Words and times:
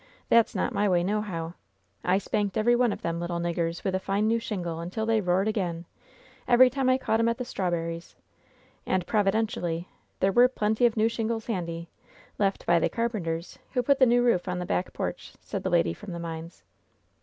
That's 0.29 0.55
not 0.55 0.73
my 0.73 0.89
way, 0.89 1.03
nohow. 1.03 1.53
I 2.03 2.17
spanked 2.17 2.57
every 2.57 2.75
one 2.75 2.91
of 2.91 3.03
them 3.03 3.19
little 3.19 3.39
niggers 3.39 3.83
with 3.83 3.93
a 3.93 3.99
fine 3.99 4.27
new 4.27 4.39
shingle 4.39 4.79
until 4.79 5.05
they 5.05 5.21
roared 5.21 5.47
again, 5.47 5.85
every 6.47 6.71
time 6.71 6.89
I 6.89 6.97
caught 6.97 7.19
'em 7.19 7.29
at 7.29 7.37
the 7.37 7.45
strawberries; 7.45 8.15
and, 8.83 9.05
provi 9.05 9.29
dentially, 9.29 9.85
there 10.19 10.31
were 10.31 10.47
plenty 10.47 10.87
of 10.87 10.97
new 10.97 11.07
shingles 11.07 11.45
handy— 11.45 11.87
^lef 12.39 12.57
t 12.57 12.63
by 12.65 12.79
the 12.79 12.89
carpenters 12.89 13.59
who 13.73 13.83
put 13.83 13.99
the 13.99 14.07
new 14.07 14.23
roof 14.23 14.47
on 14.47 14.57
the 14.57 14.65
back 14.65 14.91
porch," 14.91 15.33
said 15.39 15.61
the 15.61 15.69
lady 15.69 15.93
from 15.93 16.13
the 16.13 16.19
mines. 16.19 16.63